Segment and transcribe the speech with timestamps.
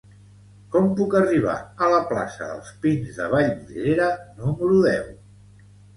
[0.75, 1.53] Com puc arribar
[1.87, 4.09] a la plaça dels Pins de Vallvidrera
[4.41, 5.05] número deu?